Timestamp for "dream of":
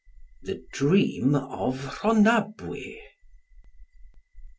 0.71-1.85